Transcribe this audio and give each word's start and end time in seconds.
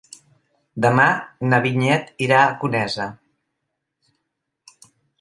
Demà 0.85 1.05
na 1.51 1.59
Vinyet 1.67 2.11
irà 2.29 2.41
a 2.47 2.57
Conesa. 2.65 3.09